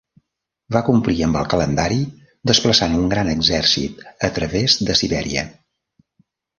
Va 0.75 0.79
complir 0.87 1.17
amb 1.25 1.37
el 1.41 1.49
calendari 1.51 1.99
desplaçant 2.53 2.97
un 3.03 3.07
gran 3.13 3.31
exèrcit 3.37 4.05
a 4.31 4.35
través 4.41 4.83
de 4.91 5.01
Sibèria. 5.05 5.49